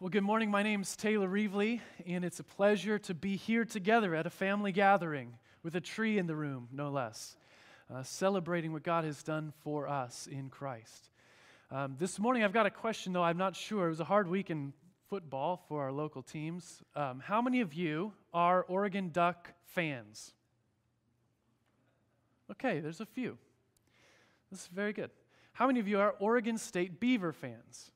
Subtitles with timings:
[0.00, 0.48] Well, good morning.
[0.52, 4.30] My name is Taylor Reevely, and it's a pleasure to be here together at a
[4.30, 5.32] family gathering
[5.64, 7.36] with a tree in the room, no less,
[7.92, 11.10] uh, celebrating what God has done for us in Christ.
[11.72, 13.86] Um, this morning, I've got a question, though I'm not sure.
[13.86, 14.72] It was a hard week in
[15.10, 16.80] football for our local teams.
[16.94, 20.32] Um, how many of you are Oregon Duck fans?
[22.52, 23.36] Okay, there's a few.
[24.52, 25.10] This is very good.
[25.54, 27.90] How many of you are Oregon State Beaver fans?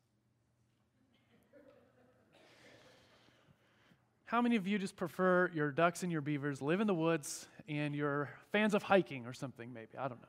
[4.32, 7.46] How many of you just prefer your ducks and your beavers live in the woods
[7.68, 9.98] and you're fans of hiking or something, maybe?
[9.98, 10.28] I don't know.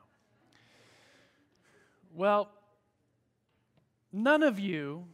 [2.12, 2.50] Well,
[4.12, 5.06] none of you,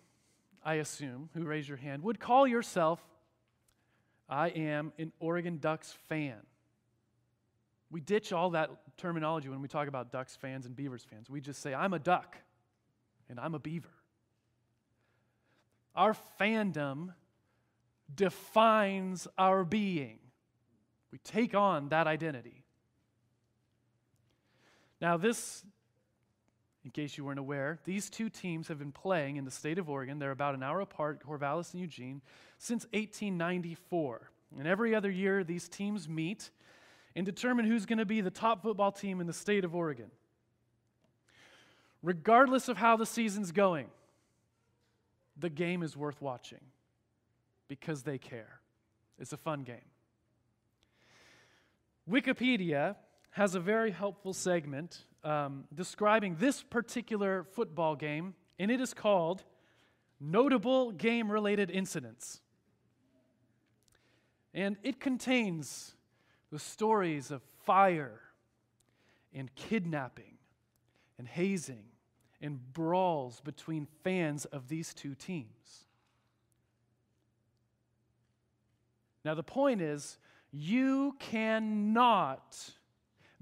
[0.65, 3.01] I assume, who raise your hand, would call yourself,
[4.29, 6.41] I am an Oregon Ducks fan.
[7.93, 11.31] We ditch all that terminology when we talk about Ducks fans and Beavers fans.
[11.31, 12.39] We just say, I'm a duck
[13.29, 13.95] and I'm a beaver.
[15.95, 17.11] Our fandom
[18.15, 20.19] defines our being.
[21.13, 22.65] We take on that identity.
[25.01, 25.65] Now, this,
[26.85, 29.89] in case you weren't aware, these two teams have been playing in the state of
[29.89, 30.19] Oregon.
[30.19, 32.21] They're about an hour apart, Corvallis and Eugene,
[32.59, 34.31] since 1894.
[34.59, 36.51] And every other year, these teams meet
[37.17, 40.11] and determine who's going to be the top football team in the state of Oregon.
[42.03, 43.87] Regardless of how the season's going,
[45.37, 46.61] the game is worth watching
[47.71, 48.61] because they care.
[49.17, 49.77] It's a fun game.
[52.11, 52.97] Wikipedia
[53.31, 59.45] has a very helpful segment um, describing this particular football game, and it is called
[60.19, 62.41] Notable Game Related Incidents.
[64.53, 65.95] And it contains
[66.51, 68.21] the stories of fire
[69.33, 70.39] and kidnapping
[71.19, 71.85] and hazing
[72.41, 75.87] and brawls between fans of these two teams.
[79.25, 80.19] Now, the point is,
[80.53, 82.71] you cannot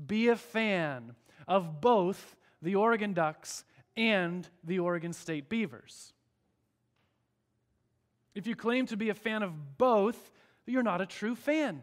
[0.04, 1.14] be a fan
[1.46, 3.64] of both the Oregon Ducks
[3.96, 6.12] and the Oregon State Beavers.
[8.34, 10.30] If you claim to be a fan of both,
[10.66, 11.82] you're not a true fan.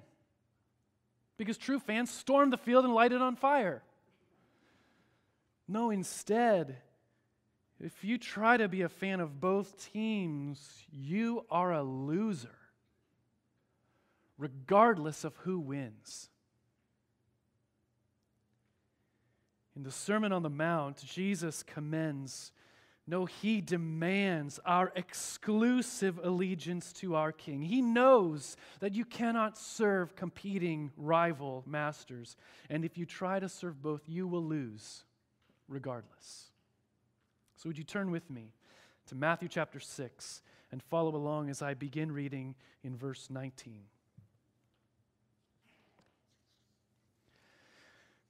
[1.38, 3.84] Because true fans storm the field and light it on fire.
[5.68, 6.78] No, instead,
[7.80, 12.56] if you try to be a fan of both teams, you are a loser
[14.38, 16.29] regardless of who wins.
[19.75, 22.51] In the Sermon on the Mount, Jesus commends,
[23.07, 27.62] no, he demands our exclusive allegiance to our King.
[27.62, 32.35] He knows that you cannot serve competing rival masters.
[32.68, 35.03] And if you try to serve both, you will lose
[35.68, 36.50] regardless.
[37.57, 38.53] So, would you turn with me
[39.07, 40.41] to Matthew chapter 6
[40.72, 43.84] and follow along as I begin reading in verse 19?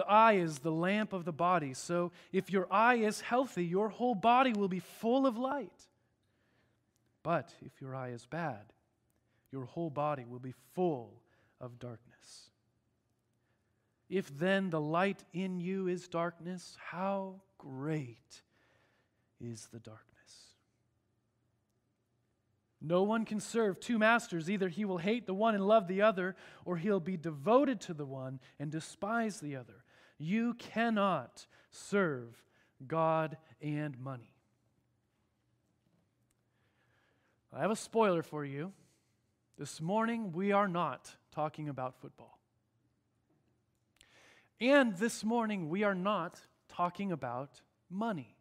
[0.00, 1.74] The eye is the lamp of the body.
[1.74, 5.88] So if your eye is healthy, your whole body will be full of light.
[7.22, 8.72] But if your eye is bad,
[9.52, 11.20] your whole body will be full
[11.60, 12.48] of darkness.
[14.08, 18.40] If then the light in you is darkness, how great
[19.38, 20.06] is the darkness?
[22.80, 24.48] No one can serve two masters.
[24.48, 27.92] Either he will hate the one and love the other, or he'll be devoted to
[27.92, 29.84] the one and despise the other.
[30.22, 32.42] You cannot serve
[32.86, 34.34] God and money.
[37.50, 38.72] I have a spoiler for you.
[39.56, 42.38] This morning, we are not talking about football.
[44.60, 48.36] And this morning, we are not talking about money.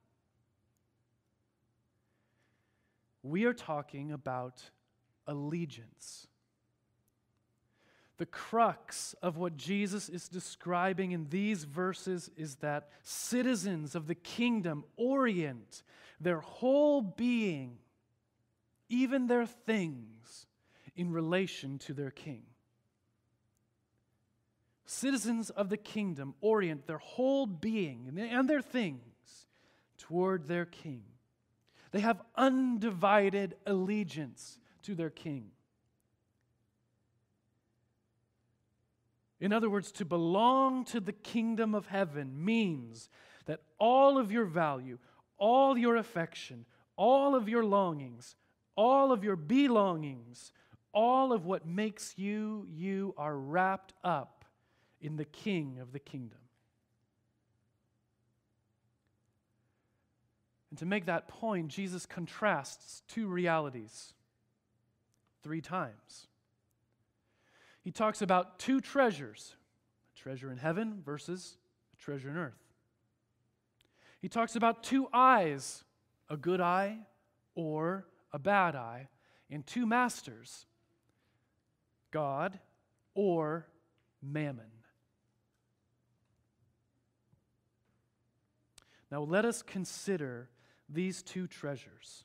[3.23, 4.69] We are talking about
[5.25, 6.27] allegiance.
[8.19, 14.15] The crux of what Jesus is describing in these verses is that citizens of the
[14.15, 15.83] kingdom orient
[16.19, 17.77] their whole being,
[18.89, 20.47] even their things,
[20.97, 22.43] in relation to their king.
[24.85, 29.45] Citizens of the kingdom orient their whole being and their things
[29.97, 31.03] toward their king.
[31.91, 35.51] They have undivided allegiance to their king.
[39.39, 43.09] In other words, to belong to the kingdom of heaven means
[43.45, 44.97] that all of your value,
[45.37, 46.65] all your affection,
[46.97, 48.35] all of your longings,
[48.75, 50.51] all of your belongings,
[50.93, 54.45] all of what makes you you are wrapped up
[55.01, 56.39] in the king of the kingdom.
[60.69, 64.13] And to make that point, Jesus contrasts two realities
[65.41, 66.27] three times.
[67.89, 69.55] He talks about two treasures
[70.13, 71.57] a treasure in heaven versus
[71.91, 72.61] a treasure in earth.
[74.21, 75.83] He talks about two eyes
[76.29, 76.99] a good eye
[77.55, 79.07] or a bad eye,
[79.49, 80.67] and two masters
[82.11, 82.59] God
[83.15, 83.65] or
[84.21, 84.69] mammon.
[89.11, 90.51] Now let us consider
[90.87, 92.23] these two treasures.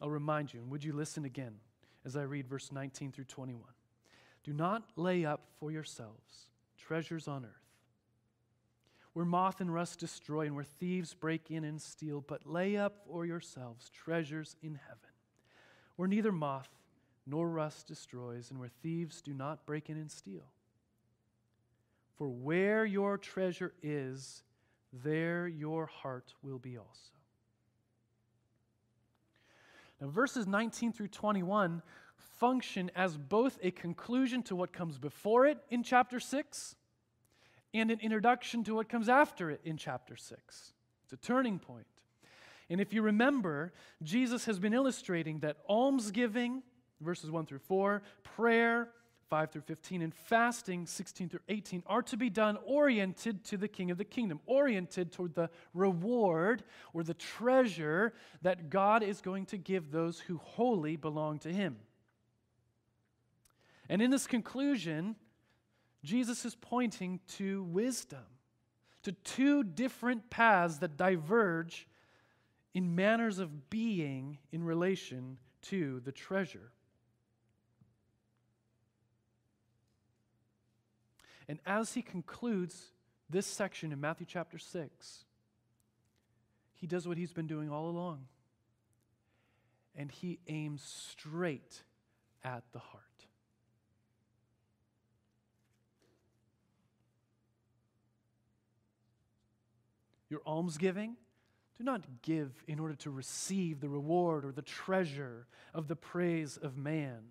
[0.00, 1.54] I'll remind you, and would you listen again
[2.04, 3.62] as I read verse 19 through 21?
[4.42, 6.48] Do not lay up for yourselves
[6.78, 7.50] treasures on earth,
[9.14, 13.06] where moth and rust destroy and where thieves break in and steal, but lay up
[13.06, 15.10] for yourselves treasures in heaven,
[15.96, 16.68] where neither moth
[17.26, 20.50] nor rust destroys and where thieves do not break in and steal.
[22.16, 24.42] For where your treasure is,
[24.92, 27.13] there your heart will be also.
[30.04, 31.80] Now, verses 19 through 21
[32.38, 36.76] function as both a conclusion to what comes before it in chapter 6
[37.72, 40.74] and an introduction to what comes after it in chapter 6.
[41.04, 41.86] It's a turning point.
[42.68, 43.72] And if you remember,
[44.02, 46.62] Jesus has been illustrating that almsgiving,
[47.00, 48.90] verses 1 through 4, prayer,
[49.34, 53.66] 5 through 15, and fasting, 16 through 18, are to be done oriented to the
[53.66, 59.46] King of the kingdom, oriented toward the reward or the treasure that God is going
[59.46, 61.78] to give those who wholly belong to Him.
[63.88, 65.16] And in this conclusion,
[66.04, 68.22] Jesus is pointing to wisdom,
[69.02, 71.88] to two different paths that diverge
[72.72, 76.70] in manners of being in relation to the treasure.
[81.48, 82.92] And as he concludes
[83.28, 85.24] this section in Matthew chapter 6,
[86.74, 88.26] he does what he's been doing all along.
[89.96, 91.82] And he aims straight
[92.42, 93.02] at the heart.
[100.28, 101.16] Your almsgiving,
[101.78, 106.56] do not give in order to receive the reward or the treasure of the praise
[106.56, 107.22] of man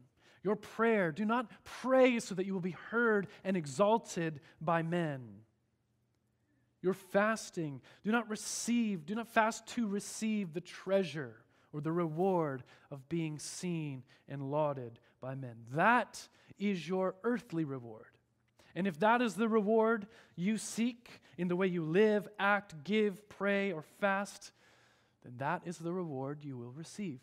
[0.44, 5.22] your prayer, do not pray so that you will be heard and exalted by men.
[6.82, 11.38] Your fasting, do not receive, do not fast to receive the treasure
[11.72, 15.56] or the reward of being seen and lauded by men.
[15.72, 16.28] That
[16.60, 18.08] is your earthly reward.
[18.76, 23.30] And if that is the reward you seek in the way you live, act, give,
[23.30, 24.52] pray, or fast,
[25.24, 27.20] then that is the reward you will receive.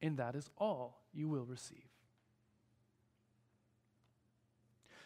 [0.00, 1.91] And that is all you will receive.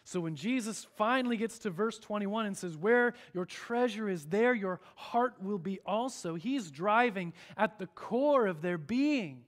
[0.07, 4.53] So when Jesus finally gets to verse 21 and says, Where your treasure is, there
[4.53, 9.41] your heart will be also, he's driving at the core of their being,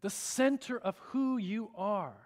[0.00, 2.16] the center of who you are.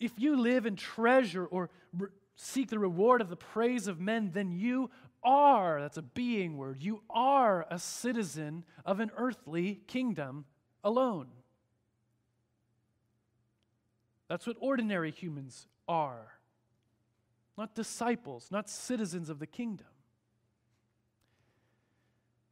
[0.00, 4.32] If you live in treasure or re- seek the reward of the praise of men,
[4.34, 4.90] then you
[5.22, 10.44] are, that's a being word, you are a citizen of an earthly kingdom
[10.82, 11.28] alone.
[14.28, 16.32] That's what ordinary humans are.
[17.56, 19.86] Not disciples, not citizens of the kingdom.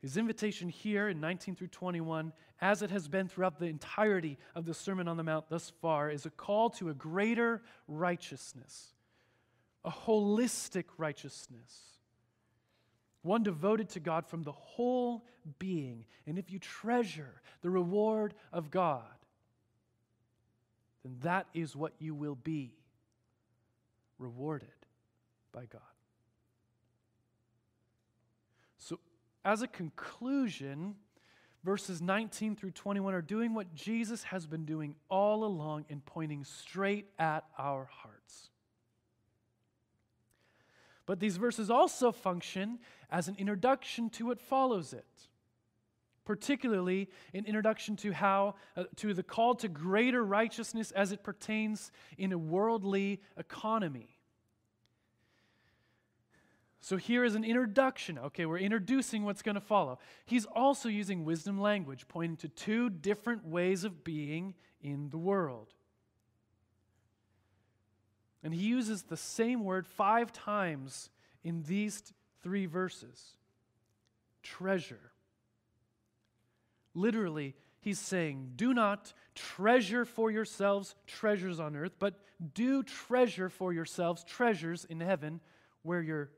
[0.00, 4.64] His invitation here in 19 through 21, as it has been throughout the entirety of
[4.64, 8.95] the Sermon on the Mount thus far, is a call to a greater righteousness,
[9.85, 11.81] a holistic righteousness,
[13.23, 15.25] one devoted to God from the whole
[15.61, 16.05] being.
[16.26, 19.05] And if you treasure the reward of God,
[21.02, 22.73] then that is what you will be
[24.18, 24.68] rewarded
[25.52, 25.80] by God.
[28.78, 28.99] So,
[29.44, 30.94] as a conclusion,
[31.64, 36.44] verses 19 through 21 are doing what Jesus has been doing all along in pointing
[36.44, 38.50] straight at our hearts.
[41.04, 42.78] But these verses also function
[43.11, 45.04] as an introduction to what follows it
[46.25, 51.91] particularly an introduction to how uh, to the call to greater righteousness as it pertains
[52.17, 54.19] in a worldly economy.
[56.81, 58.19] So here is an introduction.
[58.19, 59.99] Okay we're introducing what's going to follow.
[60.26, 65.73] He's also using wisdom language pointing to two different ways of being in the world.
[68.43, 71.11] And he uses the same word five times
[71.45, 72.12] in these
[72.43, 73.35] three verses.
[74.43, 75.12] Treasure.
[76.94, 82.20] Literally, he's saying, Do not treasure for yourselves treasures on earth, but
[82.54, 85.40] do treasure for yourselves treasures in heaven,
[85.82, 86.30] where your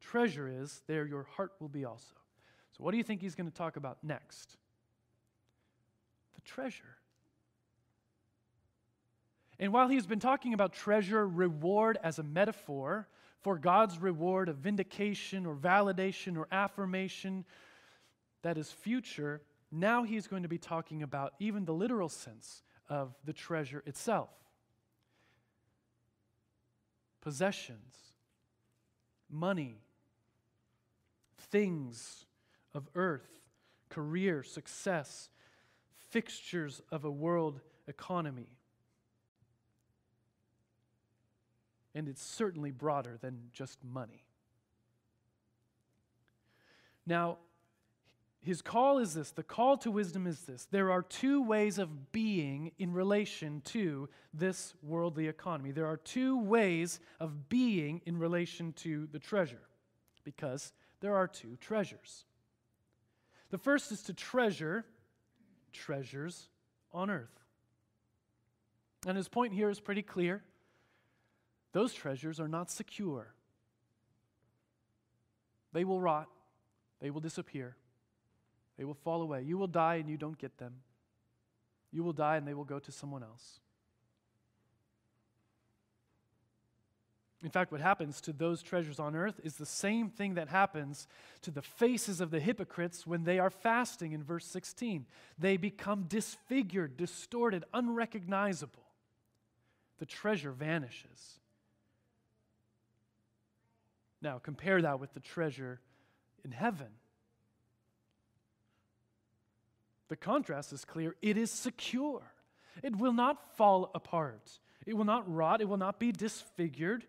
[0.00, 2.14] treasure is, there your heart will be also.
[2.76, 4.56] So, what do you think he's going to talk about next?
[6.34, 6.96] The treasure.
[9.58, 13.08] And while he's been talking about treasure, reward as a metaphor
[13.40, 17.44] for God's reward of vindication or validation or affirmation
[18.42, 19.40] that is future,
[19.80, 24.30] now he's going to be talking about even the literal sense of the treasure itself
[27.20, 27.96] possessions,
[29.28, 29.80] money,
[31.50, 32.24] things
[32.72, 33.40] of earth,
[33.88, 35.28] career, success,
[36.10, 38.48] fixtures of a world economy.
[41.96, 44.22] And it's certainly broader than just money.
[47.06, 47.38] Now,
[48.46, 52.12] his call is this the call to wisdom is this there are two ways of
[52.12, 55.72] being in relation to this worldly economy.
[55.72, 59.62] There are two ways of being in relation to the treasure
[60.22, 62.24] because there are two treasures.
[63.50, 64.84] The first is to treasure
[65.72, 66.48] treasures
[66.92, 67.42] on earth.
[69.08, 70.44] And his point here is pretty clear.
[71.72, 73.34] Those treasures are not secure.
[75.72, 76.28] They will rot,
[77.00, 77.76] they will disappear,
[78.76, 79.42] they will fall away.
[79.42, 80.74] You will die and you don't get them.
[81.92, 83.60] You will die and they will go to someone else.
[87.42, 91.06] In fact, what happens to those treasures on earth is the same thing that happens
[91.42, 95.06] to the faces of the hypocrites when they are fasting in verse 16.
[95.38, 98.82] They become disfigured, distorted, unrecognizable.
[99.98, 101.38] The treasure vanishes.
[104.22, 105.80] Now, compare that with the treasure
[106.44, 106.88] in heaven.
[110.08, 111.16] The contrast is clear.
[111.22, 112.22] It is secure.
[112.82, 114.50] It will not fall apart.
[114.86, 115.60] It will not rot.
[115.60, 117.06] It will not be disfigured.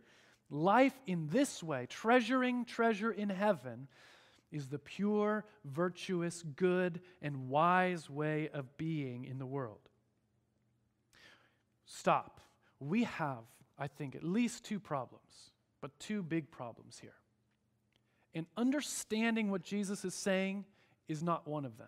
[0.50, 3.88] Life in this way, treasuring treasure in heaven,
[4.51, 9.89] is the pure, virtuous, good, and wise way of being in the world.
[11.86, 12.39] Stop.
[12.80, 13.44] We have,
[13.77, 15.51] I think, at least two problems
[15.82, 17.16] but two big problems here.
[18.34, 20.66] And understanding what Jesus is saying
[21.08, 21.88] is not one of them.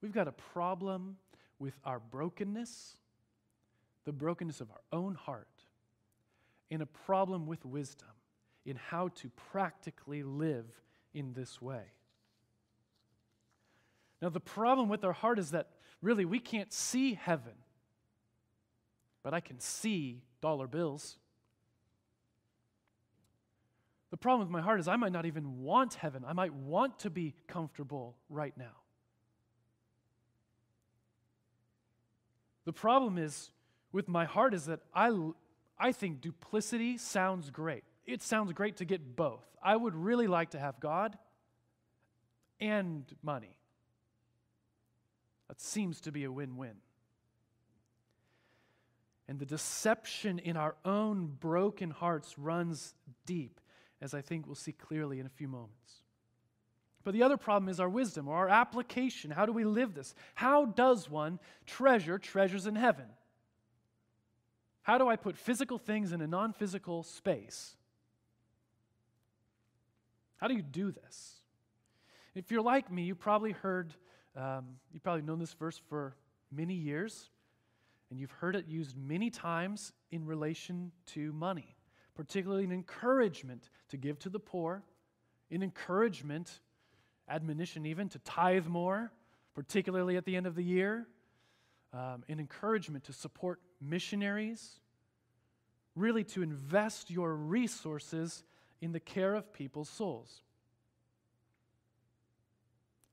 [0.00, 1.16] We've got a problem
[1.58, 2.96] with our brokenness,
[4.04, 5.48] the brokenness of our own heart,
[6.70, 8.08] and a problem with wisdom
[8.64, 10.66] in how to practically live
[11.12, 11.82] in this way.
[14.22, 15.68] Now, the problem with our heart is that
[16.02, 17.54] really we can't see heaven,
[19.22, 21.16] but I can see dollar bills.
[24.10, 26.24] The problem with my heart is I might not even want heaven.
[26.26, 28.79] I might want to be comfortable right now.
[32.70, 33.50] The problem is
[33.90, 35.10] with my heart is that I,
[35.76, 37.82] I think duplicity sounds great.
[38.06, 39.44] It sounds great to get both.
[39.60, 41.18] I would really like to have God
[42.60, 43.58] and money.
[45.48, 46.76] That seems to be a win win.
[49.26, 52.94] And the deception in our own broken hearts runs
[53.26, 53.60] deep
[54.00, 56.04] as I think we'll see clearly in a few moments.
[57.02, 59.30] But the other problem is our wisdom or our application.
[59.30, 60.14] How do we live this?
[60.34, 63.06] How does one treasure treasures in heaven?
[64.82, 67.76] How do I put physical things in a non physical space?
[70.36, 71.36] How do you do this?
[72.34, 73.94] If you're like me, you probably heard,
[74.36, 76.16] um, you probably known this verse for
[76.52, 77.30] many years,
[78.10, 81.76] and you've heard it used many times in relation to money
[82.20, 84.82] particularly an encouragement to give to the poor,
[85.50, 86.60] an encouragement,
[87.30, 89.12] admonition even, to tithe more,
[89.54, 91.06] particularly at the end of the year,
[91.92, 94.80] um, an encouragement to support missionaries,
[95.94, 98.42] really to invest your resources
[98.80, 100.42] in the care of people's souls.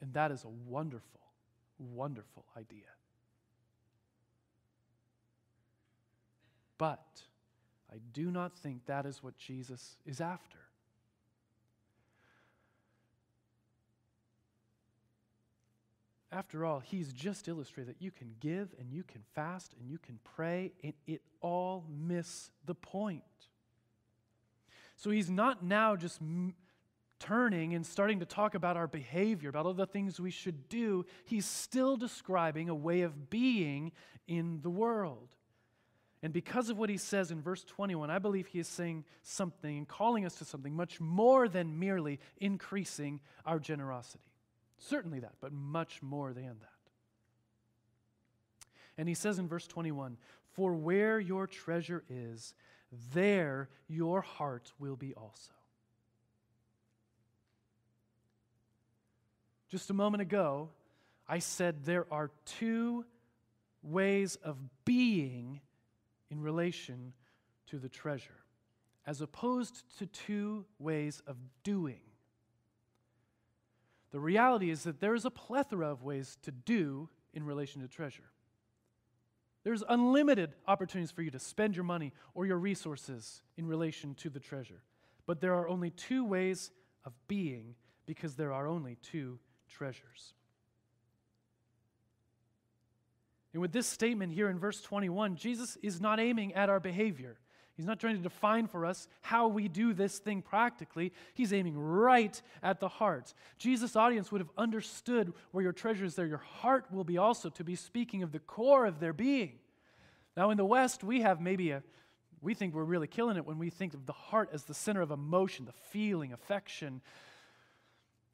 [0.01, 1.21] And that is a wonderful,
[1.79, 2.86] wonderful idea.
[6.77, 7.24] But
[7.91, 10.59] I do not think that is what Jesus is after.
[16.38, 19.98] After all, he's just illustrated that you can give and you can fast and you
[19.98, 23.24] can pray, and it all miss the point.
[24.98, 26.53] So he's not now just m-
[27.20, 31.08] turning and starting to talk about our behavior, about all the things we should do.
[31.25, 33.91] He's still describing a way of being
[34.27, 35.29] in the world.
[36.22, 39.75] And because of what he says in verse 21, I believe he is saying something
[39.75, 44.37] and calling us to something much more than merely increasing our generosity.
[44.79, 46.77] Certainly that, but much more than that.
[48.98, 50.17] And he says in verse 21
[50.53, 52.53] For where your treasure is,
[53.13, 55.53] there your heart will be also.
[59.69, 60.69] Just a moment ago,
[61.27, 63.05] I said there are two
[63.84, 65.60] ways of being
[66.29, 67.13] in relation
[67.67, 68.43] to the treasure,
[69.05, 72.00] as opposed to two ways of doing.
[74.11, 77.87] The reality is that there is a plethora of ways to do in relation to
[77.87, 78.31] treasure.
[79.63, 84.29] There's unlimited opportunities for you to spend your money or your resources in relation to
[84.29, 84.81] the treasure.
[85.25, 86.71] But there are only two ways
[87.03, 90.33] of being because there are only two treasures.
[93.51, 97.37] And with this statement here in verse 21, Jesus is not aiming at our behavior.
[97.77, 101.13] He's not trying to define for us how we do this thing practically.
[101.36, 103.36] He's aiming right at the heart.
[103.60, 107.50] Jesus' audience would have understood where your treasure is there, your heart will be also,
[107.51, 109.60] to be speaking of the core of their being.
[110.36, 111.84] Now, in the West, we have maybe a,
[112.41, 115.01] we think we're really killing it when we think of the heart as the center
[115.01, 117.01] of emotion, the feeling, affection.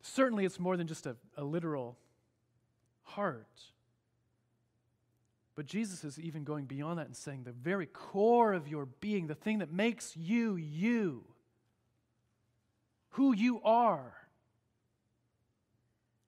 [0.01, 1.97] Certainly, it's more than just a, a literal
[3.03, 3.72] heart.
[5.55, 9.27] But Jesus is even going beyond that and saying the very core of your being,
[9.27, 11.23] the thing that makes you you,
[13.11, 14.13] who you are,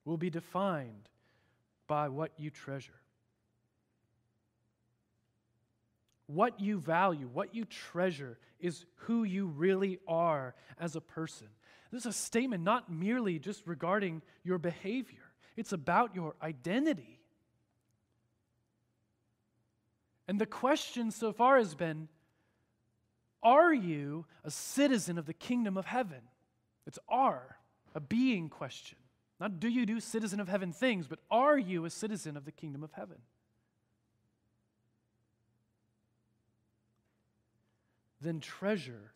[0.04, 1.08] will be defined
[1.88, 3.00] by what you treasure.
[6.28, 11.48] What you value, what you treasure, is who you really are as a person.
[11.90, 17.20] This is a statement not merely just regarding your behavior, it's about your identity.
[20.28, 22.08] And the question so far has been
[23.42, 26.22] Are you a citizen of the kingdom of heaven?
[26.86, 27.58] It's are,
[27.94, 28.98] a being question.
[29.38, 32.52] Not do you do citizen of heaven things, but are you a citizen of the
[32.52, 33.18] kingdom of heaven?
[38.20, 39.12] Then treasure,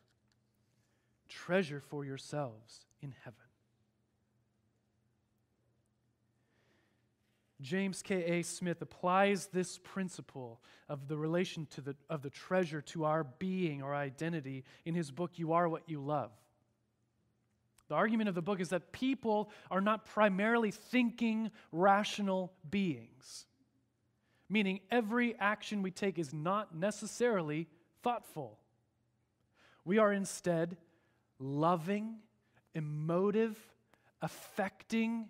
[1.28, 3.49] treasure for yourselves in heaven.
[7.60, 8.42] James K.A.
[8.42, 13.82] Smith applies this principle of the relation to the, of the treasure to our being,
[13.82, 16.30] our identity, in his book, You Are What You Love.
[17.88, 23.46] The argument of the book is that people are not primarily thinking, rational beings,
[24.48, 27.68] meaning every action we take is not necessarily
[28.02, 28.58] thoughtful.
[29.84, 30.76] We are instead
[31.40, 32.18] loving,
[32.74, 33.58] emotive,
[34.22, 35.28] affecting,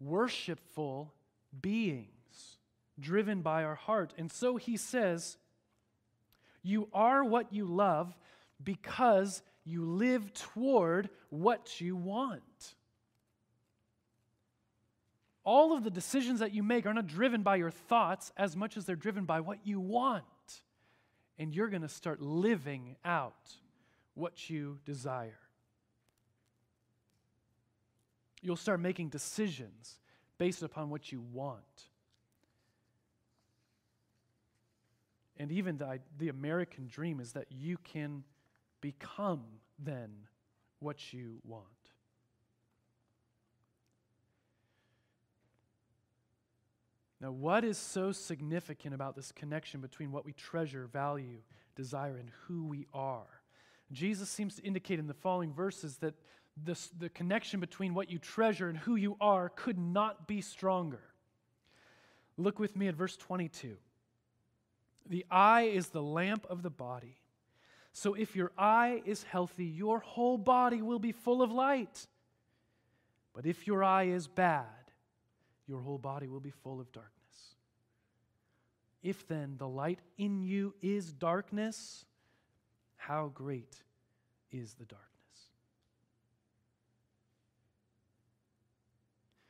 [0.00, 1.12] worshipful
[1.58, 2.58] beings
[2.98, 4.12] driven by our heart.
[4.18, 5.38] And so he says,
[6.62, 8.14] You are what you love
[8.62, 12.74] because you live toward what you want.
[15.42, 18.76] All of the decisions that you make are not driven by your thoughts as much
[18.76, 20.24] as they're driven by what you want.
[21.38, 23.54] And you're going to start living out
[24.14, 25.38] what you desire.
[28.42, 29.98] You'll start making decisions
[30.40, 31.84] based upon what you want.
[35.36, 38.24] And even the, the American dream is that you can
[38.80, 39.42] become
[39.78, 40.08] then
[40.78, 41.66] what you want.
[47.20, 51.40] Now, what is so significant about this connection between what we treasure, value,
[51.76, 53.42] desire, and who we are?
[53.92, 56.14] Jesus seems to indicate in the following verses that
[56.64, 61.02] this, the connection between what you treasure and who you are could not be stronger.
[62.36, 63.76] Look with me at verse 22.
[65.08, 67.16] The eye is the lamp of the body.
[67.92, 72.06] So if your eye is healthy, your whole body will be full of light.
[73.34, 74.66] But if your eye is bad,
[75.66, 77.10] your whole body will be full of darkness.
[79.02, 82.04] If then the light in you is darkness,
[82.96, 83.82] how great
[84.50, 85.06] is the darkness?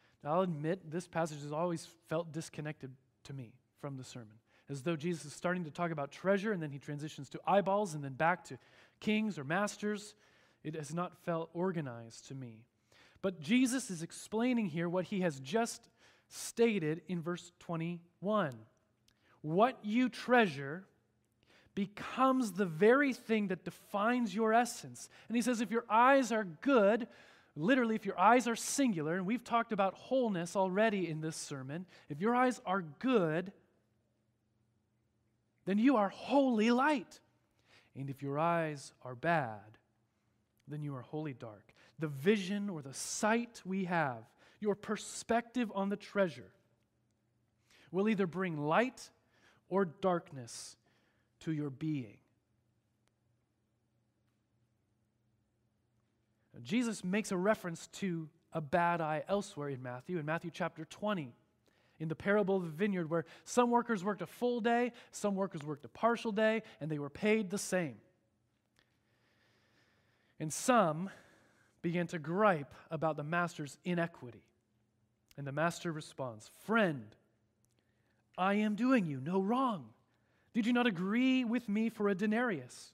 [0.05, 2.91] Now, I'll admit this passage has always felt disconnected
[3.25, 4.37] to me from the sermon,
[4.69, 7.95] as though Jesus is starting to talk about treasure and then he transitions to eyeballs
[7.95, 8.59] and then back to
[9.01, 10.15] kings or masters.
[10.63, 12.65] It has not felt organized to me.
[13.23, 15.89] But Jesus is explaining here what he has just
[16.29, 18.55] stated in verse 21.
[19.43, 20.85] What you treasure
[21.75, 25.09] becomes the very thing that defines your essence.
[25.29, 27.09] And he says, if your eyes are good,
[27.57, 31.87] literally, if your eyes are singular, and we've talked about wholeness already in this sermon,
[32.09, 33.53] if your eyes are good,
[35.65, 37.21] then you are wholly light.
[37.95, 39.79] And if your eyes are bad,
[40.69, 41.75] then you are wholly dark.
[41.99, 44.23] The vision or the sight we have,
[44.61, 46.53] your perspective on the treasure,
[47.91, 49.11] will either bring light
[49.69, 50.77] or darkness
[51.41, 52.20] to your being.
[56.65, 61.33] Jesus makes a reference to a bad eye elsewhere in Matthew, in Matthew chapter 20,
[61.99, 65.63] in the parable of the vineyard, where some workers worked a full day, some workers
[65.63, 67.97] worked a partial day, and they were paid the same.
[70.39, 71.11] And some
[71.83, 74.43] began to gripe about the master's inequity.
[75.37, 77.15] And the master responds Friend,
[78.37, 79.91] I am doing you no wrong.
[80.53, 82.93] Did you not agree with me for a denarius?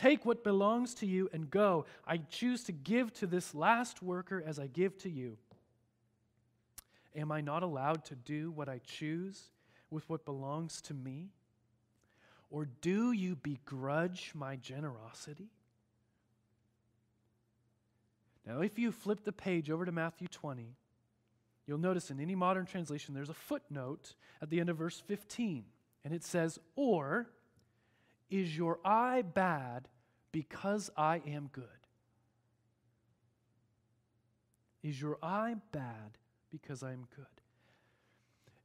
[0.00, 1.84] Take what belongs to you and go.
[2.06, 5.36] I choose to give to this last worker as I give to you.
[7.14, 9.50] Am I not allowed to do what I choose
[9.90, 11.28] with what belongs to me?
[12.50, 15.50] Or do you begrudge my generosity?
[18.46, 20.76] Now, if you flip the page over to Matthew 20,
[21.66, 25.62] you'll notice in any modern translation there's a footnote at the end of verse 15,
[26.06, 27.28] and it says, Or
[28.30, 29.88] is your eye bad
[30.32, 31.64] because I am good?
[34.82, 36.16] Is your eye bad
[36.50, 37.26] because I am good?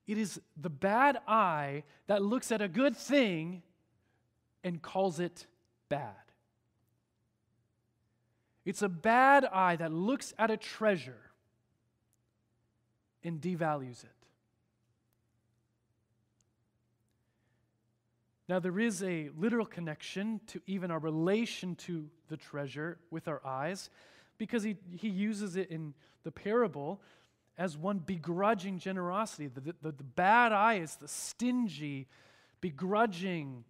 [0.07, 3.63] It is the bad eye that looks at a good thing
[4.63, 5.47] and calls it
[5.89, 6.13] bad.
[8.65, 11.31] It's a bad eye that looks at a treasure
[13.23, 14.24] and devalues it.
[18.47, 23.43] Now, there is a literal connection to even our relation to the treasure with our
[23.45, 23.89] eyes
[24.37, 27.01] because he, he uses it in the parable
[27.57, 29.47] as one begrudging generosity.
[29.47, 32.07] The, the, the bad eye is the stingy,
[32.61, 33.63] begrudging,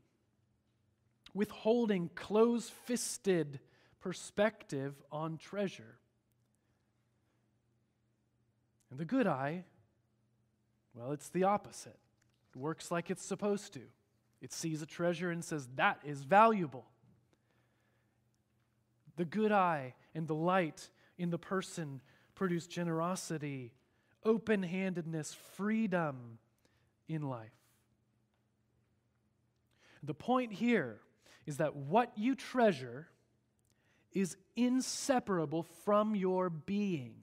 [1.34, 3.60] withholding, close fisted
[4.02, 6.00] perspective on treasure.
[8.90, 9.64] And the good eye,
[10.94, 11.98] well, it's the opposite.
[12.54, 13.82] It works like it's supposed to.
[14.42, 16.86] It sees a treasure and says, That is valuable.
[19.18, 22.02] The good eye and the light in the person
[22.36, 23.74] produce generosity,
[24.24, 26.38] open handedness, freedom
[27.08, 27.52] in life.
[30.04, 31.00] The point here
[31.46, 33.08] is that what you treasure
[34.12, 37.16] is inseparable from your being.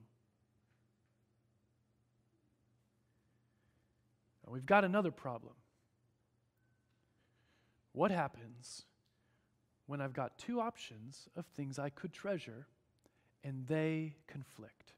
[4.47, 5.53] We've got another problem.
[7.93, 8.83] What happens
[9.85, 12.67] when I've got two options of things I could treasure
[13.43, 14.93] and they conflict?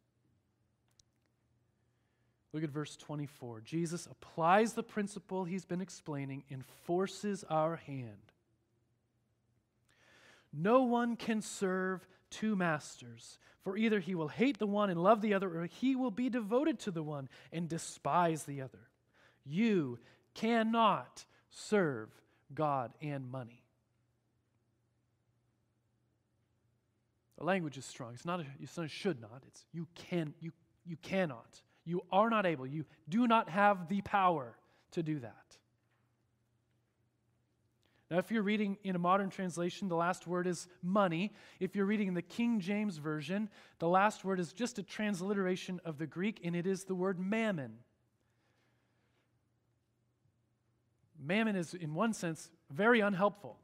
[2.54, 3.62] Look at verse 24.
[3.66, 8.32] Jesus applies the principle he's been explaining and forces our hand.
[10.54, 15.20] No one can serve two masters, for either he will hate the one and love
[15.20, 18.88] the other, or he will be devoted to the one and despise the other.
[19.44, 20.00] You
[20.34, 22.10] cannot serve
[22.54, 23.64] God and money.
[27.38, 28.14] The language is strong.
[28.14, 29.44] It's not a, it's not a should not.
[29.48, 30.52] It's you can you
[30.86, 31.62] you cannot.
[31.84, 32.66] You are not able.
[32.66, 34.56] You do not have the power
[34.92, 35.58] to do that.
[38.10, 41.34] Now, if you're reading in a modern translation, the last word is money.
[41.60, 45.82] If you're reading in the King James Version, the last word is just a transliteration
[45.84, 47.80] of the Greek, and it is the word mammon.
[51.26, 53.58] Mammon is, in one sense, very unhelpful.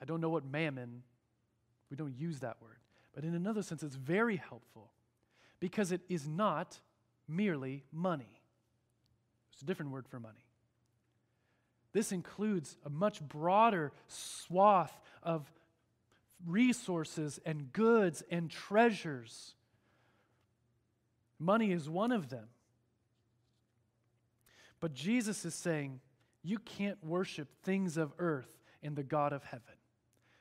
[0.00, 1.02] I don't know what mammon,
[1.90, 2.78] we don't use that word.
[3.14, 4.90] But in another sense, it's very helpful
[5.60, 6.78] because it is not
[7.28, 8.40] merely money.
[9.52, 10.46] It's a different word for money.
[11.92, 15.52] This includes a much broader swath of
[16.46, 19.54] resources and goods and treasures.
[21.38, 22.46] Money is one of them.
[24.80, 26.00] But Jesus is saying,
[26.42, 29.74] you can't worship things of earth and the God of heaven.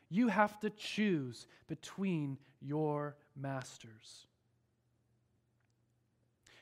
[0.10, 4.26] You have to choose between your masters.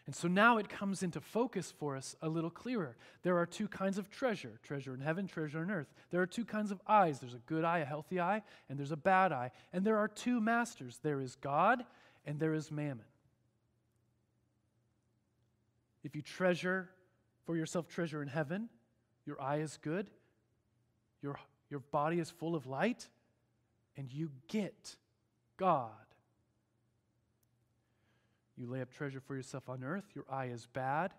[0.06, 2.98] And so now it comes into focus for us a little clearer.
[3.22, 5.94] There are two kinds of treasure treasure in heaven, treasure on earth.
[6.10, 8.92] There are two kinds of eyes there's a good eye, a healthy eye, and there's
[8.92, 9.52] a bad eye.
[9.72, 11.86] And there are two masters there is God
[12.26, 13.06] and there is mammon.
[16.04, 16.90] If you treasure
[17.46, 18.70] for yourself treasure in heaven,
[19.30, 20.10] your eye is good,
[21.22, 21.40] your,
[21.70, 23.08] your body is full of light,
[23.96, 24.96] and you get
[25.56, 25.92] God.
[28.58, 31.14] You lay up treasure for yourself on earth, your eye is bad,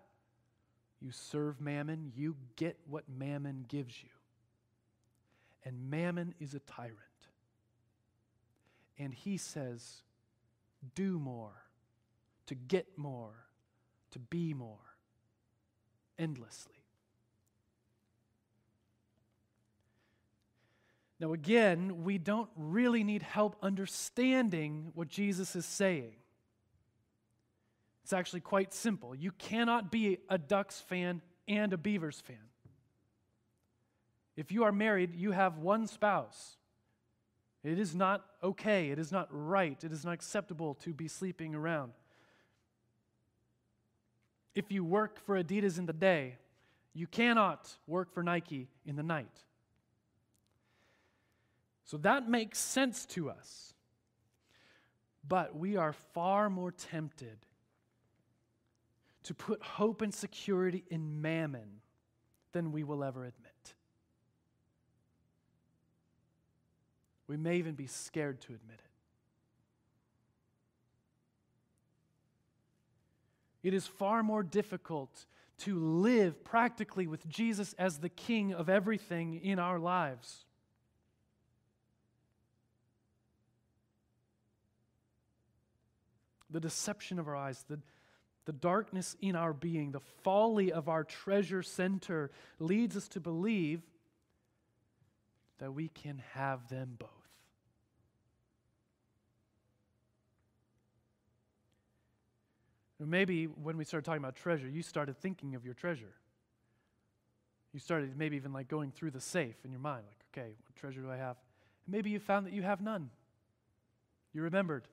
[0.99, 4.09] you serve mammon, you get what mammon gives you.
[5.63, 6.97] And mammon is a tyrant.
[8.99, 10.01] And he says,
[10.95, 11.63] do more,
[12.47, 13.45] to get more,
[14.11, 14.97] to be more,
[16.19, 16.80] endlessly.
[21.21, 26.13] Now, again, we don't really need help understanding what Jesus is saying.
[28.03, 29.13] It's actually quite simple.
[29.13, 32.49] You cannot be a Ducks fan and a Beavers fan.
[34.35, 36.57] If you are married, you have one spouse.
[37.63, 38.89] It is not okay.
[38.89, 39.77] It is not right.
[39.83, 41.91] It is not acceptable to be sleeping around.
[44.55, 46.37] If you work for Adidas in the day,
[46.95, 49.43] you cannot work for Nike in the night.
[51.91, 53.73] So that makes sense to us.
[55.27, 57.37] But we are far more tempted
[59.23, 61.81] to put hope and security in mammon
[62.53, 63.73] than we will ever admit.
[67.27, 68.79] We may even be scared to admit
[73.63, 73.67] it.
[73.67, 75.25] It is far more difficult
[75.57, 80.45] to live practically with Jesus as the king of everything in our lives.
[86.51, 87.79] The deception of our eyes, the,
[88.45, 93.81] the darkness in our being, the folly of our treasure center leads us to believe
[95.59, 97.09] that we can have them both.
[102.99, 106.13] Maybe when we started talking about treasure, you started thinking of your treasure.
[107.73, 110.75] You started maybe even like going through the safe in your mind, like, okay, what
[110.75, 111.37] treasure do I have?
[111.85, 113.09] And maybe you found that you have none.
[114.33, 114.87] You remembered,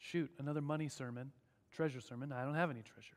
[0.00, 1.30] shoot, another money sermon,
[1.70, 2.32] treasure sermon.
[2.32, 3.16] I don't have any treasure.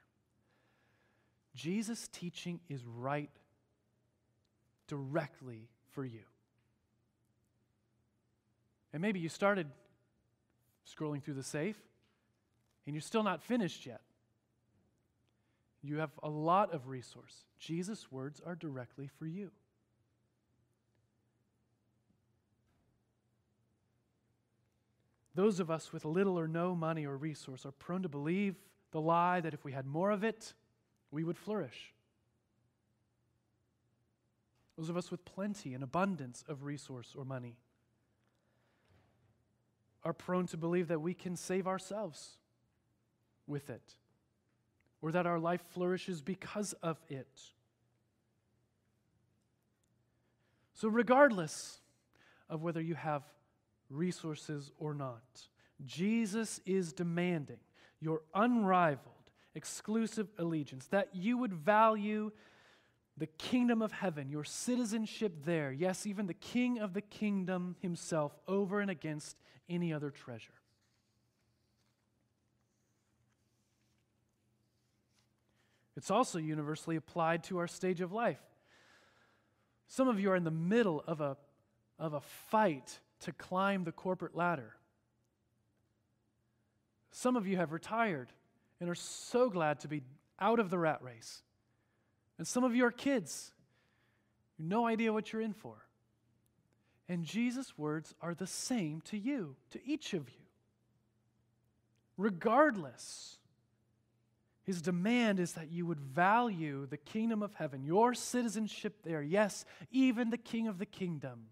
[1.55, 3.29] Jesus' teaching is right
[4.87, 6.21] directly for you.
[8.91, 9.67] And maybe you started
[10.87, 11.77] scrolling through the safe
[12.85, 14.01] and you're still not finished yet.
[15.81, 17.45] You have a lot of resource.
[17.59, 19.51] Jesus' words are directly for you.
[25.35, 28.55] Those of us with little or no money or resource are prone to believe
[28.91, 30.53] the lie that if we had more of it,
[31.11, 31.93] we would flourish.
[34.77, 37.57] Those of us with plenty and abundance of resource or money
[40.03, 42.37] are prone to believe that we can save ourselves
[43.47, 43.95] with it
[45.01, 47.41] or that our life flourishes because of it.
[50.73, 51.79] So, regardless
[52.49, 53.23] of whether you have
[53.89, 55.23] resources or not,
[55.85, 57.59] Jesus is demanding
[57.99, 59.13] your unrivaled,
[59.55, 62.31] exclusive allegiance, that you would value
[63.17, 68.31] the kingdom of heaven, your citizenship there, yes, even the king of the kingdom himself,
[68.47, 69.37] over and against
[69.69, 70.53] any other treasure.
[75.95, 78.41] It's also universally applied to our stage of life.
[79.87, 81.37] Some of you are in the middle of a,
[81.99, 84.75] of a fight to climb the corporate ladder.
[87.11, 88.29] Some of you have retired
[88.79, 90.01] and are so glad to be
[90.39, 91.41] out of the rat race.
[92.37, 93.53] And some of you are kids.
[94.57, 95.75] You no idea what you're in for.
[97.07, 100.45] And Jesus' words are the same to you, to each of you.
[102.17, 103.37] Regardless
[104.63, 109.65] his demand is that you would value the kingdom of heaven, your citizenship there, yes,
[109.91, 111.47] even the king of the kingdom,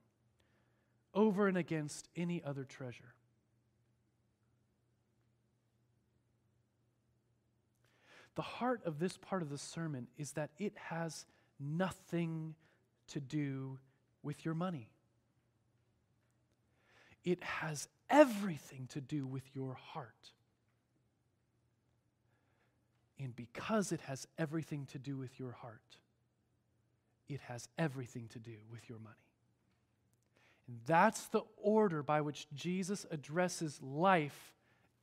[1.13, 3.13] over and against any other treasure.
[8.35, 11.25] The heart of this part of the sermon is that it has
[11.59, 12.55] nothing
[13.07, 13.77] to do
[14.23, 14.89] with your money.
[17.23, 20.31] It has everything to do with your heart.
[23.19, 25.97] And because it has everything to do with your heart,
[27.27, 29.15] it has everything to do with your money.
[30.85, 34.53] That's the order by which Jesus addresses life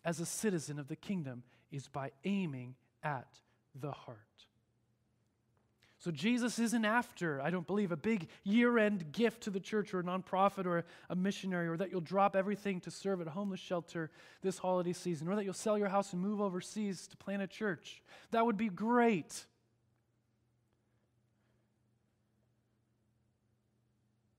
[0.05, 3.29] as a citizen of the kingdom is by aiming at
[3.75, 4.19] the heart.
[6.01, 9.93] So Jesus isn't after, I don't believe, a big year end gift to the church
[9.93, 13.31] or a nonprofit or a missionary, or that you'll drop everything to serve at a
[13.31, 17.17] homeless shelter this holiday season, or that you'll sell your house and move overseas to
[17.17, 18.01] plant a church.
[18.31, 19.45] That would be great.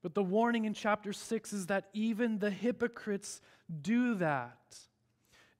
[0.01, 3.41] But the warning in chapter 6 is that even the hypocrites
[3.81, 4.57] do that.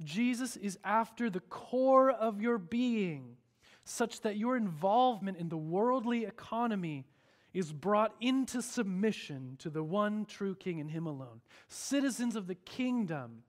[0.04, 3.36] Jesus is after the core of your being
[3.84, 7.06] such that your involvement in the worldly economy
[7.54, 11.42] is brought into submission to the one true king and him alone.
[11.68, 13.44] Citizens of the kingdom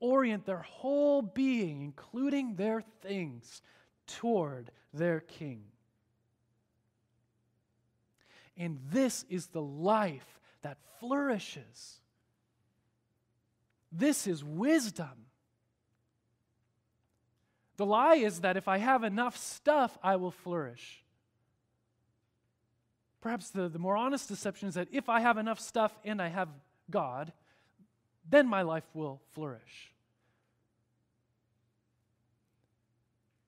[0.00, 3.62] orient their whole being, including their things,
[4.06, 5.62] toward their king.
[8.58, 12.00] And this is the life that flourishes.
[13.92, 15.26] This is wisdom.
[17.76, 21.04] The lie is that if I have enough stuff, I will flourish.
[23.20, 26.28] Perhaps the, the more honest deception is that if I have enough stuff and I
[26.28, 26.48] have
[26.90, 27.32] God,
[28.28, 29.92] then my life will flourish.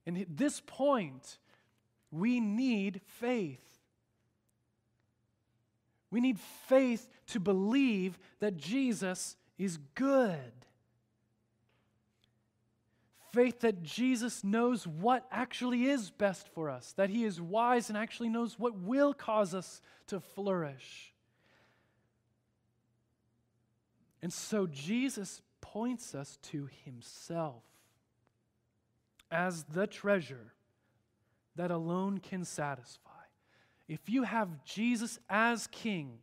[0.06, 1.38] And at this point,
[2.10, 3.69] we need faith.
[6.10, 10.52] We need faith to believe that Jesus is good.
[13.32, 17.96] Faith that Jesus knows what actually is best for us, that he is wise and
[17.96, 21.12] actually knows what will cause us to flourish.
[24.20, 27.62] And so Jesus points us to himself
[29.30, 30.52] as the treasure
[31.54, 33.09] that alone can satisfy.
[33.90, 36.20] If you have Jesus as king,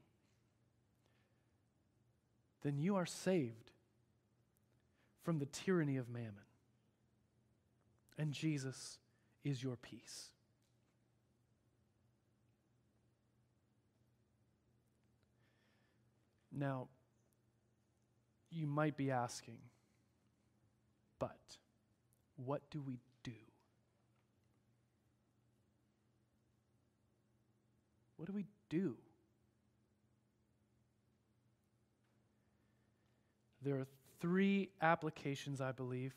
[2.64, 3.72] then you are saved
[5.26, 6.48] from the tyranny of mammon.
[8.18, 9.00] And Jesus
[9.44, 10.30] is your peace.
[16.54, 16.88] Now,
[18.50, 19.58] you might be asking,
[21.20, 21.58] but
[22.38, 23.34] what do we do?
[28.18, 28.96] What do we do?
[33.62, 33.88] There are
[34.20, 36.14] three applications, I believe,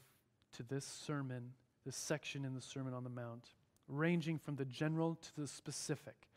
[0.53, 1.53] to this sermon,
[1.85, 3.45] this section in the Sermon on the Mount,
[3.89, 6.29] ranging from the general to the specific.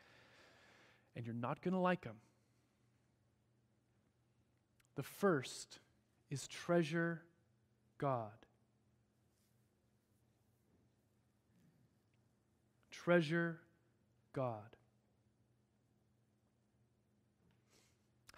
[1.15, 2.17] And you're not going to like them.
[4.95, 5.79] The first
[6.29, 7.21] is treasure
[7.97, 8.31] God.
[12.91, 13.59] Treasure
[14.33, 14.75] God.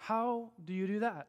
[0.06, 1.26] How do you do that?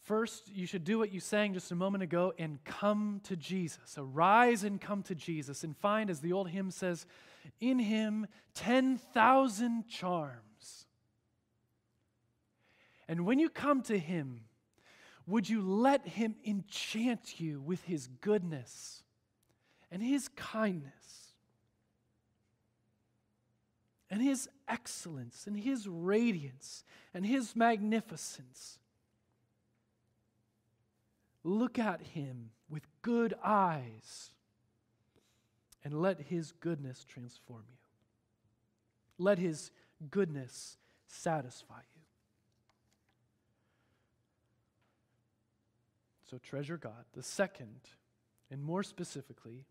[0.00, 3.96] First, you should do what you sang just a moment ago and come to Jesus.
[3.98, 7.04] Arise and come to Jesus and find, as the old hymn says,
[7.60, 10.86] in him 10,000 charms.
[13.06, 14.44] And when you come to him,
[15.26, 19.02] would you let him enchant you with his goodness
[19.90, 21.25] and his kindness
[24.16, 28.78] and his excellence and his radiance and his magnificence.
[31.44, 34.30] Look at him with good eyes
[35.84, 37.76] and let his goodness transform you.
[39.18, 39.70] Let his
[40.10, 42.02] goodness satisfy you.
[46.30, 47.04] So treasure God.
[47.12, 47.80] The second,
[48.50, 49.66] and more specifically,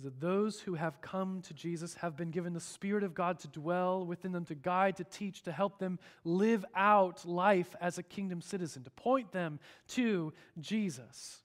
[0.00, 3.38] is that those who have come to Jesus have been given the Spirit of God
[3.40, 7.98] to dwell within them, to guide, to teach, to help them live out life as
[7.98, 11.40] a kingdom citizen, to point them to Jesus.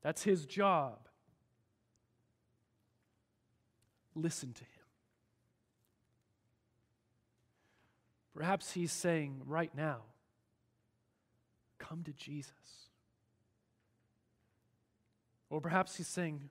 [0.00, 0.96] That's his job.
[4.14, 4.70] Listen to him.
[8.34, 9.98] Perhaps he's saying right now,
[11.78, 12.52] come to Jesus.
[15.50, 16.48] Or perhaps he's saying,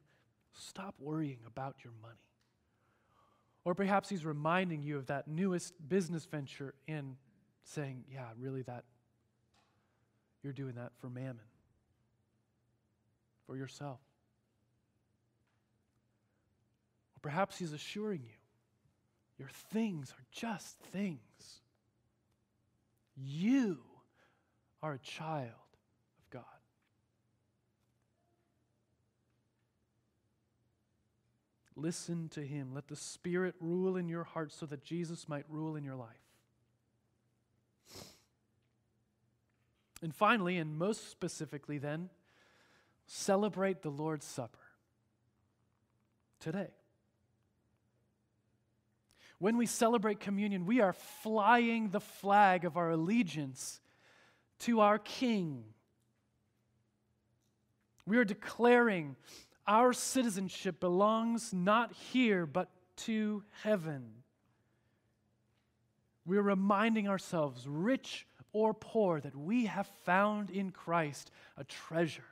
[0.53, 2.15] Stop worrying about your money.
[3.65, 7.15] Or perhaps he's reminding you of that newest business venture in
[7.63, 8.83] saying, yeah, really, that
[10.43, 11.39] you're doing that for mammon,
[13.47, 13.99] for yourself.
[17.15, 18.35] Or perhaps he's assuring you
[19.39, 21.19] your things are just things.
[23.15, 23.79] You
[24.81, 25.62] are a child
[31.75, 32.73] Listen to him.
[32.73, 36.09] Let the Spirit rule in your heart so that Jesus might rule in your life.
[40.01, 42.09] And finally, and most specifically, then,
[43.07, 44.59] celebrate the Lord's Supper
[46.39, 46.71] today.
[49.39, 53.81] When we celebrate communion, we are flying the flag of our allegiance
[54.59, 55.63] to our King.
[58.05, 59.15] We are declaring
[59.67, 64.09] our citizenship belongs not here, but to heaven.
[66.25, 72.23] We're reminding ourselves, rich or poor, that we have found in Christ a treasure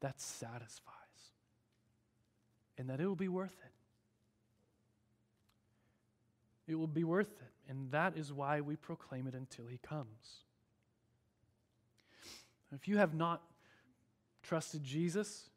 [0.00, 0.88] that satisfies.
[2.78, 3.56] and that it will be worth
[6.66, 6.72] it.
[6.72, 7.70] It will be worth it.
[7.70, 10.42] And that is why we proclaim it until he comes.
[12.74, 13.42] If you have not
[14.42, 15.50] trusted Jesus,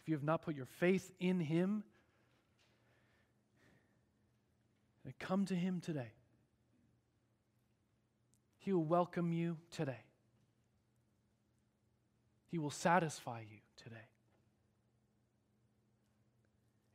[0.00, 1.84] if you have not put your faith in him,
[5.20, 6.12] come to him today.
[8.58, 10.00] He will welcome you today.
[12.50, 13.96] He will satisfy you today.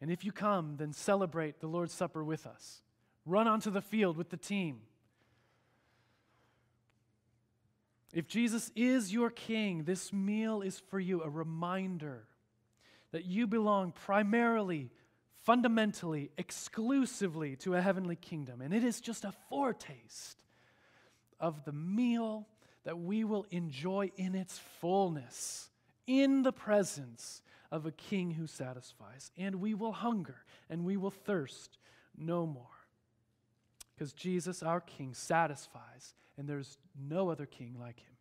[0.02, 2.82] And if you come, then celebrate the Lord's Supper with us.
[3.26, 4.82] Run onto the field with the team.
[8.14, 12.28] If Jesus is your king, this meal is for you a reminder
[13.16, 14.92] that you belong primarily,
[15.44, 18.60] fundamentally, exclusively to a heavenly kingdom.
[18.60, 20.44] And it is just a foretaste
[21.40, 22.46] of the meal
[22.84, 25.70] that we will enjoy in its fullness,
[26.06, 27.42] in the presence
[27.72, 29.32] of a king who satisfies.
[29.38, 31.78] And we will hunger and we will thirst
[32.18, 32.66] no more.
[33.96, 38.15] Because Jesus, our King, satisfies, and there's no other king like him.